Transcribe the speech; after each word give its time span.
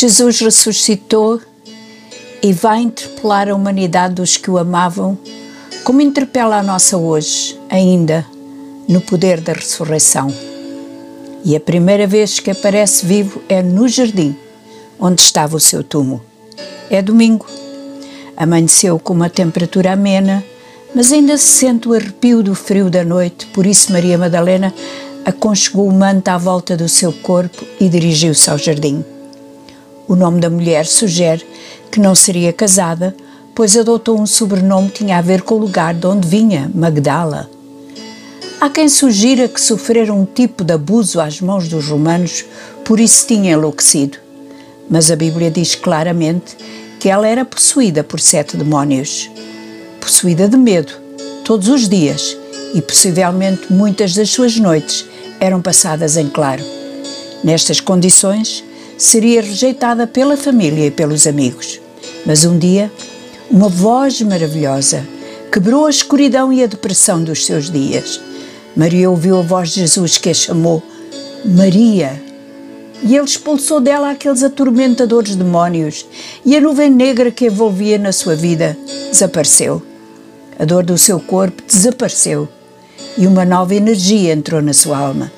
Jesus 0.00 0.38
ressuscitou 0.38 1.40
e 2.40 2.52
vai 2.52 2.82
interpelar 2.82 3.48
a 3.48 3.54
humanidade 3.56 4.14
dos 4.14 4.36
que 4.36 4.48
o 4.48 4.56
amavam, 4.56 5.18
como 5.82 6.00
interpela 6.00 6.58
a 6.58 6.62
nossa 6.62 6.96
hoje, 6.96 7.58
ainda 7.68 8.24
no 8.88 9.00
poder 9.00 9.40
da 9.40 9.54
ressurreição. 9.54 10.32
E 11.44 11.56
a 11.56 11.58
primeira 11.58 12.06
vez 12.06 12.38
que 12.38 12.48
aparece 12.48 13.04
vivo 13.04 13.42
é 13.48 13.60
no 13.60 13.88
jardim, 13.88 14.36
onde 15.00 15.20
estava 15.20 15.56
o 15.56 15.60
seu 15.60 15.82
túmulo. 15.82 16.22
É 16.88 17.02
domingo. 17.02 17.46
Amanheceu 18.36 19.00
com 19.00 19.14
uma 19.14 19.28
temperatura 19.28 19.94
amena, 19.94 20.44
mas 20.94 21.12
ainda 21.12 21.36
se 21.36 21.48
sente 21.48 21.88
o 21.88 21.92
arrepio 21.92 22.40
do 22.40 22.54
frio 22.54 22.88
da 22.88 23.02
noite, 23.02 23.46
por 23.46 23.66
isso 23.66 23.90
Maria 23.90 24.16
Madalena 24.16 24.72
aconchegou 25.24 25.88
o 25.88 25.92
manto 25.92 26.28
à 26.28 26.38
volta 26.38 26.76
do 26.76 26.88
seu 26.88 27.12
corpo 27.12 27.66
e 27.80 27.88
dirigiu-se 27.88 28.48
ao 28.48 28.58
jardim. 28.58 29.04
O 30.08 30.16
nome 30.16 30.40
da 30.40 30.48
mulher 30.48 30.86
sugere 30.86 31.46
que 31.92 32.00
não 32.00 32.14
seria 32.14 32.50
casada, 32.50 33.14
pois 33.54 33.76
adotou 33.76 34.18
um 34.18 34.24
sobrenome 34.24 34.88
que 34.88 35.04
tinha 35.04 35.18
a 35.18 35.20
ver 35.20 35.42
com 35.42 35.56
o 35.56 35.58
lugar 35.58 35.92
de 35.92 36.06
onde 36.06 36.26
vinha, 36.26 36.70
Magdala. 36.74 37.50
Há 38.58 38.70
quem 38.70 38.88
sugira 38.88 39.46
que 39.46 39.60
sofrera 39.60 40.12
um 40.12 40.24
tipo 40.24 40.64
de 40.64 40.72
abuso 40.72 41.20
às 41.20 41.42
mãos 41.42 41.68
dos 41.68 41.88
romanos, 41.88 42.44
por 42.86 42.98
isso 42.98 43.26
tinha 43.26 43.52
enlouquecido. 43.52 44.16
Mas 44.88 45.10
a 45.10 45.16
Bíblia 45.16 45.50
diz 45.50 45.74
claramente 45.74 46.56
que 46.98 47.10
ela 47.10 47.28
era 47.28 47.44
possuída 47.44 48.02
por 48.02 48.18
sete 48.18 48.56
demónios. 48.56 49.30
Possuída 50.00 50.48
de 50.48 50.56
medo, 50.56 50.92
todos 51.44 51.68
os 51.68 51.86
dias, 51.86 52.34
e 52.74 52.80
possivelmente 52.80 53.70
muitas 53.70 54.14
das 54.14 54.30
suas 54.30 54.56
noites 54.56 55.04
eram 55.38 55.60
passadas 55.60 56.16
em 56.16 56.28
claro. 56.28 56.64
Nestas 57.44 57.80
condições, 57.80 58.64
seria 58.98 59.40
rejeitada 59.40 60.06
pela 60.06 60.36
família 60.36 60.86
e 60.86 60.90
pelos 60.90 61.26
amigos. 61.26 61.80
Mas 62.26 62.44
um 62.44 62.58
dia, 62.58 62.90
uma 63.48 63.68
voz 63.68 64.20
maravilhosa 64.20 65.06
quebrou 65.52 65.86
a 65.86 65.90
escuridão 65.90 66.52
e 66.52 66.62
a 66.62 66.66
depressão 66.66 67.22
dos 67.22 67.46
seus 67.46 67.70
dias. 67.70 68.20
Maria 68.76 69.08
ouviu 69.08 69.38
a 69.38 69.42
voz 69.42 69.70
de 69.70 69.80
Jesus 69.80 70.18
que 70.18 70.28
a 70.28 70.34
chamou 70.34 70.82
Maria. 71.44 72.22
E 73.02 73.14
ele 73.14 73.24
expulsou 73.24 73.80
dela 73.80 74.10
aqueles 74.10 74.42
atormentadores 74.42 75.36
demónios, 75.36 76.04
e 76.44 76.56
a 76.56 76.60
nuvem 76.60 76.90
negra 76.90 77.30
que 77.30 77.46
envolvia 77.46 77.96
na 77.96 78.10
sua 78.10 78.34
vida 78.34 78.76
desapareceu. 79.10 79.80
A 80.58 80.64
dor 80.64 80.84
do 80.84 80.98
seu 80.98 81.20
corpo 81.20 81.62
desapareceu 81.64 82.48
e 83.16 83.26
uma 83.26 83.44
nova 83.44 83.74
energia 83.74 84.32
entrou 84.32 84.60
na 84.60 84.72
sua 84.72 84.98
alma. 84.98 85.30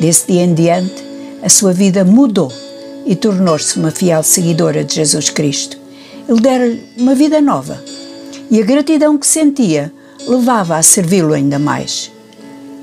Desse 0.00 0.32
dia 0.32 0.42
em 0.42 0.54
diante, 0.54 1.04
a 1.42 1.48
sua 1.50 1.74
vida 1.74 2.04
mudou 2.04 2.50
e 3.06 3.14
tornou-se 3.14 3.78
uma 3.78 3.90
fiel 3.90 4.22
seguidora 4.22 4.84
de 4.84 4.94
Jesus 4.94 5.30
Cristo. 5.30 5.78
Ele 6.28 6.40
dera-lhe 6.40 6.82
uma 6.96 7.14
vida 7.14 7.40
nova 7.40 7.82
e 8.50 8.60
a 8.60 8.64
gratidão 8.64 9.18
que 9.18 9.26
sentia 9.26 9.92
levava 10.26 10.76
a 10.76 10.82
servi-lo 10.82 11.34
ainda 11.34 11.58
mais. 11.58 12.10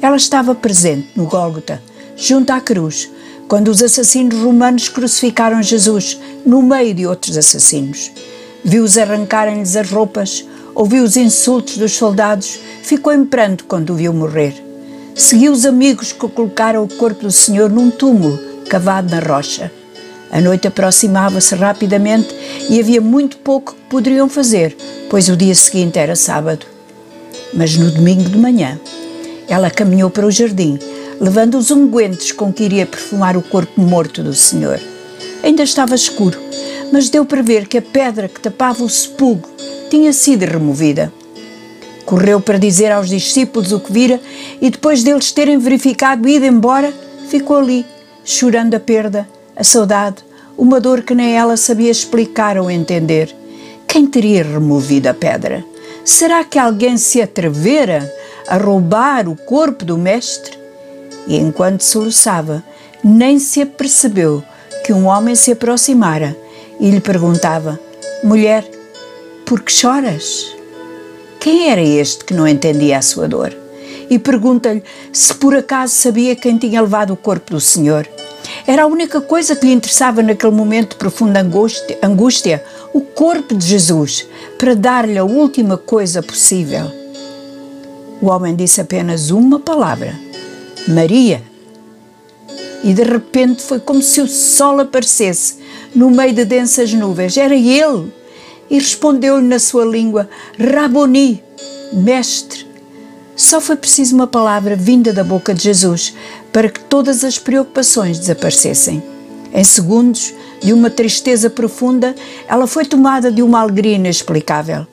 Ela 0.01 0.15
estava 0.15 0.53
presente 0.53 1.09
no 1.15 1.25
Gólgota, 1.25 1.81
junto 2.15 2.51
à 2.51 2.59
cruz, 2.59 3.09
quando 3.47 3.69
os 3.69 3.81
assassinos 3.81 4.39
romanos 4.39 4.89
crucificaram 4.89 5.61
Jesus 5.61 6.19
no 6.45 6.61
meio 6.61 6.93
de 6.93 7.05
outros 7.05 7.37
assassinos. 7.37 8.11
Viu-os 8.63 8.97
arrancarem-lhes 8.97 9.75
as 9.75 9.89
roupas, 9.89 10.45
ouviu 10.75 11.03
os 11.03 11.17
insultos 11.17 11.77
dos 11.77 11.93
soldados, 11.93 12.59
ficou 12.81 13.11
em 13.11 13.25
pranto 13.25 13.65
quando 13.65 13.91
o 13.91 13.95
viu 13.95 14.13
morrer. 14.13 14.53
Seguiu 15.15 15.51
os 15.51 15.65
amigos 15.65 16.11
que 16.13 16.27
colocaram 16.27 16.83
o 16.83 16.87
corpo 16.95 17.23
do 17.23 17.31
Senhor 17.31 17.69
num 17.69 17.91
túmulo 17.91 18.39
cavado 18.69 19.11
na 19.11 19.19
rocha. 19.19 19.71
A 20.31 20.39
noite 20.39 20.65
aproximava-se 20.65 21.53
rapidamente 21.55 22.33
e 22.69 22.79
havia 22.79 23.01
muito 23.01 23.35
pouco 23.39 23.73
que 23.73 23.81
poderiam 23.89 24.29
fazer, 24.29 24.77
pois 25.09 25.27
o 25.27 25.35
dia 25.35 25.53
seguinte 25.53 25.99
era 25.99 26.15
sábado. 26.15 26.65
Mas 27.53 27.75
no 27.75 27.91
domingo 27.91 28.29
de 28.29 28.37
manhã, 28.37 28.79
ela 29.49 29.69
caminhou 29.69 30.09
para 30.09 30.25
o 30.25 30.31
jardim, 30.31 30.79
levando 31.19 31.57
os 31.57 31.69
ungüentos 31.69 32.31
com 32.31 32.53
que 32.53 32.63
iria 32.63 32.85
perfumar 32.85 33.35
o 33.35 33.41
corpo 33.41 33.81
morto 33.81 34.23
do 34.23 34.33
Senhor. 34.33 34.79
Ainda 35.43 35.63
estava 35.63 35.95
escuro, 35.95 36.39
mas 36.93 37.09
deu 37.09 37.25
para 37.25 37.41
ver 37.41 37.67
que 37.67 37.79
a 37.79 37.81
pedra 37.81 38.29
que 38.29 38.39
tapava 38.39 38.85
o 38.85 38.89
sepulcro 38.89 39.51
tinha 39.89 40.13
sido 40.13 40.45
removida. 40.45 41.11
Correu 42.05 42.39
para 42.39 42.57
dizer 42.57 42.89
aos 42.89 43.09
discípulos 43.09 43.73
o 43.73 43.81
que 43.81 43.91
vira 43.91 44.17
e, 44.61 44.69
depois 44.69 45.03
deles 45.03 45.33
terem 45.33 45.57
verificado 45.57 46.25
e 46.25 46.37
ido 46.37 46.45
embora, 46.45 46.93
ficou 47.27 47.57
ali, 47.57 47.85
chorando 48.23 48.75
a 48.75 48.79
perda 48.79 49.27
a 49.61 49.63
saudade, 49.63 50.23
uma 50.57 50.79
dor 50.79 51.03
que 51.03 51.13
nem 51.13 51.37
ela 51.37 51.55
sabia 51.55 51.91
explicar 51.91 52.57
ou 52.57 52.71
entender. 52.71 53.33
Quem 53.87 54.07
teria 54.07 54.41
removido 54.43 55.07
a 55.07 55.13
pedra? 55.13 55.63
Será 56.03 56.43
que 56.43 56.57
alguém 56.57 56.97
se 56.97 57.21
atrevera 57.21 58.11
a 58.47 58.57
roubar 58.57 59.29
o 59.29 59.35
corpo 59.35 59.85
do 59.85 59.99
mestre? 59.99 60.57
E 61.27 61.37
enquanto 61.37 61.81
soluçava, 61.81 62.63
nem 63.03 63.37
se 63.37 63.61
apercebeu 63.61 64.43
que 64.83 64.91
um 64.91 65.05
homem 65.05 65.35
se 65.35 65.51
aproximara 65.51 66.35
e 66.79 66.89
lhe 66.89 66.99
perguntava: 66.99 67.79
Mulher, 68.23 68.67
por 69.45 69.61
que 69.61 69.71
choras? 69.71 70.55
Quem 71.39 71.69
era 71.69 71.83
este 71.83 72.25
que 72.25 72.33
não 72.33 72.47
entendia 72.47 72.97
a 72.97 73.03
sua 73.03 73.27
dor? 73.27 73.55
E 74.09 74.17
pergunta-lhe 74.17 74.83
se 75.13 75.35
por 75.35 75.53
acaso 75.53 75.93
sabia 75.93 76.35
quem 76.35 76.57
tinha 76.57 76.81
levado 76.81 77.13
o 77.13 77.17
corpo 77.17 77.51
do 77.51 77.61
Senhor. 77.61 78.09
Era 78.71 78.83
a 78.83 78.87
única 78.87 79.19
coisa 79.19 79.53
que 79.53 79.65
lhe 79.65 79.73
interessava 79.73 80.23
naquele 80.23 80.53
momento 80.53 80.91
de 80.91 80.95
profunda 80.95 81.41
angústia, 81.41 81.99
angústia 82.01 82.63
o 82.93 83.01
corpo 83.01 83.53
de 83.53 83.67
Jesus, 83.67 84.25
para 84.57 84.73
dar-lhe 84.73 85.17
a 85.17 85.25
última 85.25 85.77
coisa 85.77 86.23
possível. 86.23 86.89
O 88.21 88.27
homem 88.27 88.55
disse 88.55 88.79
apenas 88.79 89.29
uma 89.29 89.59
palavra: 89.59 90.17
Maria. 90.87 91.43
E 92.81 92.93
de 92.93 93.03
repente 93.03 93.61
foi 93.61 93.81
como 93.81 94.01
se 94.01 94.21
o 94.21 94.27
sol 94.27 94.79
aparecesse 94.79 95.55
no 95.93 96.09
meio 96.09 96.33
de 96.33 96.45
densas 96.45 96.93
nuvens. 96.93 97.35
Era 97.35 97.53
ele. 97.53 98.09
E 98.69 98.75
respondeu-lhe 98.75 99.45
na 99.45 99.59
sua 99.59 99.83
língua: 99.83 100.29
Raboni, 100.57 101.43
mestre. 101.91 102.65
Só 103.35 103.59
foi 103.59 103.75
preciso 103.75 104.15
uma 104.15 104.27
palavra 104.27 104.77
vinda 104.77 105.11
da 105.11 105.25
boca 105.25 105.53
de 105.53 105.63
Jesus 105.63 106.13
para 106.51 106.69
que 106.69 106.79
todas 106.79 107.23
as 107.23 107.37
preocupações 107.37 108.19
desaparecessem. 108.19 109.03
Em 109.53 109.63
segundos, 109.63 110.33
de 110.61 110.73
uma 110.73 110.89
tristeza 110.89 111.49
profunda, 111.49 112.15
ela 112.47 112.67
foi 112.67 112.85
tomada 112.85 113.31
de 113.31 113.41
uma 113.41 113.59
alegria 113.59 113.95
inexplicável. 113.95 114.85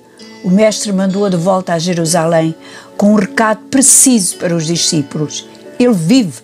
O 0.42 0.50
Mestre 0.50 0.92
mandou-a 0.92 1.28
de 1.28 1.36
volta 1.36 1.74
a 1.74 1.78
Jerusalém 1.78 2.54
com 2.96 3.12
um 3.12 3.16
recado 3.16 3.60
preciso 3.70 4.36
para 4.36 4.54
os 4.54 4.66
discípulos: 4.66 5.46
Ele 5.78 5.92
vive. 5.92 6.42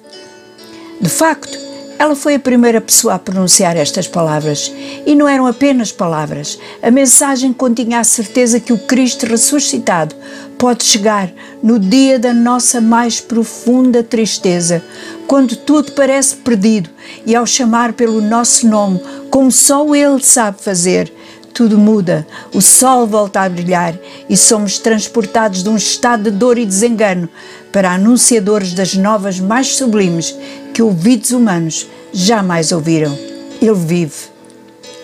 De 1.01 1.09
facto, 1.09 1.59
ela 2.05 2.15
foi 2.15 2.35
a 2.35 2.39
primeira 2.39 2.83
pessoa 2.83 3.15
a 3.15 3.19
pronunciar 3.19 3.79
estas 3.79 4.07
palavras. 4.07 4.71
E 5.07 5.15
não 5.15 5.27
eram 5.27 5.47
apenas 5.47 5.91
palavras. 5.91 6.59
A 6.83 6.91
mensagem 6.91 7.51
continha 7.51 7.99
a 7.99 8.05
certeza 8.05 8.61
que 8.61 8.75
o 8.75 8.79
Cristo 8.79 9.25
ressuscitado 9.25 10.15
pode 10.59 10.85
chegar 10.85 11.33
no 11.63 11.79
dia 11.79 12.19
da 12.19 12.35
nossa 12.35 12.79
mais 12.79 13.23
profunda 13.23 14.03
tristeza, 14.03 14.85
quando 15.27 15.57
tudo 15.57 15.93
parece 15.93 16.37
perdido 16.37 16.91
e 17.25 17.35
ao 17.35 17.47
chamar 17.47 17.95
pelo 17.95 18.21
nosso 18.21 18.69
nome, 18.69 19.01
como 19.31 19.51
só 19.51 19.95
Ele 19.95 20.23
sabe 20.23 20.61
fazer, 20.61 21.11
tudo 21.55 21.79
muda, 21.79 22.27
o 22.53 22.61
sol 22.61 23.07
volta 23.07 23.41
a 23.41 23.49
brilhar 23.49 23.95
e 24.29 24.37
somos 24.37 24.79
transportados 24.79 25.63
de 25.63 25.69
um 25.71 25.77
estado 25.77 26.25
de 26.25 26.37
dor 26.37 26.59
e 26.59 26.67
desengano 26.67 27.29
para 27.73 27.93
anunciadores 27.93 28.75
das 28.75 28.95
novas 28.95 29.41
mais 29.41 29.75
sublimes 29.75 30.37
que 30.75 30.83
ouvidos 30.83 31.31
humanos 31.31 31.89
jamais 32.13 32.73
ouviram. 32.73 33.17
Ele 33.63 33.75
vive. 33.75 34.35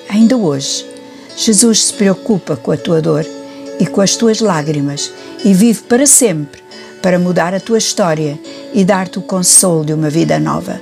Ainda 0.08 0.36
hoje, 0.36 0.84
Jesus 1.36 1.84
se 1.84 1.92
preocupa 1.92 2.56
com 2.56 2.72
a 2.72 2.76
tua 2.76 3.00
dor 3.00 3.24
e 3.78 3.86
com 3.86 4.00
as 4.00 4.16
tuas 4.16 4.40
lágrimas 4.40 5.10
e 5.44 5.54
vive 5.54 5.82
para 5.82 6.04
sempre 6.06 6.60
para 7.00 7.18
mudar 7.18 7.54
a 7.54 7.60
tua 7.60 7.78
história 7.78 8.38
e 8.74 8.84
dar-te 8.84 9.18
o 9.18 9.22
consolo 9.22 9.84
de 9.84 9.94
uma 9.94 10.10
vida 10.10 10.38
nova. 10.38 10.80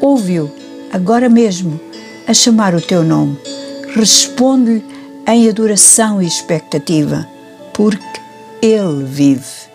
Ouve-o 0.00 0.50
agora 0.92 1.28
mesmo 1.28 1.80
a 2.26 2.34
chamar 2.34 2.74
o 2.74 2.80
teu 2.80 3.02
nome. 3.02 3.38
Responde-lhe 3.94 4.84
em 5.26 5.48
adoração 5.48 6.20
e 6.20 6.26
expectativa, 6.26 7.26
porque 7.72 8.20
Ele 8.60 9.04
vive. 9.04 9.73